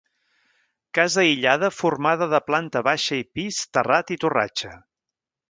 [0.99, 4.75] Casa aïllada formada de planta baixa i pis, terrat i torratxa.